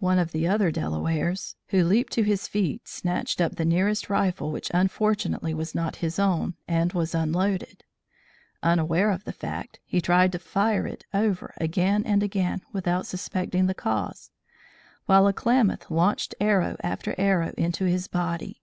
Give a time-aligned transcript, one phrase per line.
[0.00, 4.50] One of the other Delawares who leaped to his feet snatched up the nearest rifle
[4.50, 7.84] which unfortunately was not his own, and was unloaded.
[8.64, 13.66] Unaware of the fact, he tried to fire it over again and again, without suspecting
[13.68, 14.32] the cause,
[15.06, 18.62] while a Klamath launched arrow after arrow into his body.